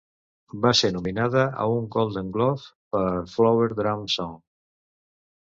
Va 0.61 0.69
ser 0.77 0.87
nominada 0.95 1.43
a 1.63 1.67
un 1.73 1.85
Golden 1.97 2.31
Globe 2.39 2.97
per 2.97 3.03
"Flower 3.35 3.69
Drum 3.83 4.03
Song". 4.17 4.35